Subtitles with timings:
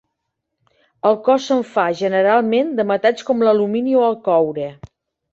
[1.09, 4.67] El cos se'n fa, generalment, de metalls com l'alumini o el coure.